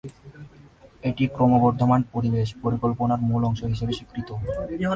এটি 1.03 1.23
ক্রমবর্ধমান 1.35 2.01
পরিবেশ 2.13 2.47
পরিকল্পনার 2.63 3.19
মূল 3.29 3.41
অংশ 3.49 3.61
হিসাবে 3.63 3.93
স্বীকৃত। 3.97 4.29